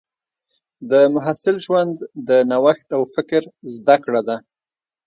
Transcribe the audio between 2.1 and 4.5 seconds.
د نوښت او فکر زده کړه ده.